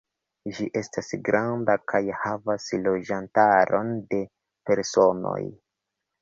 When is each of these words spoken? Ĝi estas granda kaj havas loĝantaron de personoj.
Ĝi 0.59 0.63
estas 0.79 1.11
granda 1.27 1.75
kaj 1.93 2.01
havas 2.21 2.65
loĝantaron 2.87 3.93
de 4.15 4.23
personoj. 4.71 5.39